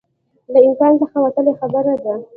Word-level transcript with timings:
له 0.51 0.59
امکان 0.67 0.93
څخه 1.01 1.17
وتلی 1.23 1.53
خبره 1.59 1.93
ده 2.03 2.13